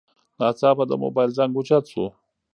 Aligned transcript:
ناڅاپه 0.39 0.83
د 0.87 0.91
موبایل 1.03 1.29
زنګ 1.37 1.53
اوچت 1.55 1.83
شو. 1.91 2.05